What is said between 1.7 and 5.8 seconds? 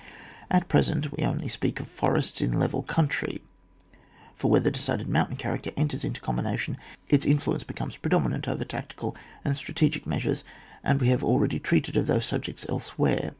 of forests in level country, for where the decided mountain character